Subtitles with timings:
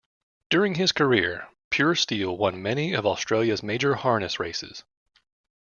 [0.49, 4.83] During his career, Pure Steel won many of Australia's major harness races.